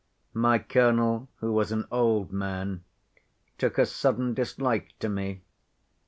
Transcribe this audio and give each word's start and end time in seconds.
My 0.33 0.57
colonel, 0.57 1.29
who 1.41 1.51
was 1.53 1.71
an 1.71 1.85
old 1.91 2.31
man, 2.33 2.83
took 3.59 3.77
a 3.77 3.85
sudden 3.85 4.33
dislike 4.33 4.97
to 4.97 5.07
me. 5.09 5.43